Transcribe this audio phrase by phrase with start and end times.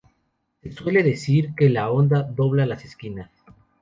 [0.63, 3.29] Se suele decir que la onda "dobla" las esquinas.